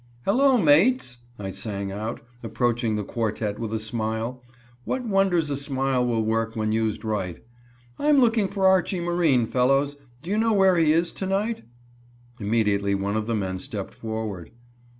[0.25, 4.41] "Hello, mates!" I sang out, approaching the quartet with a smile
[4.83, 7.45] what wonders a smile will work when used right
[7.99, 9.97] "I'm looking for Archie Marine, fellows.
[10.23, 11.61] Do you know where he is to night?"
[12.39, 14.49] Immediately one of the men stepped forward.